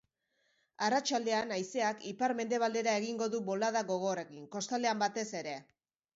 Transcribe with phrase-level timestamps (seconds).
[0.85, 5.57] Arratsaldean haizeak ipar-mendebaldera egingo du bolada gogorrekin, kostaldean batez ere.